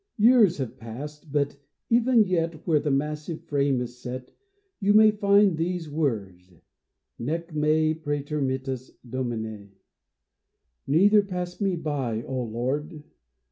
[0.17, 1.57] Years have passed— but,
[1.91, 4.33] even yet, Where the massive frame is set
[4.79, 6.49] You may find these words:"
[7.19, 9.69] Nee me PrcEtermittas, Doinine
[10.05, 13.03] /"*' Neither pass me by, O Lord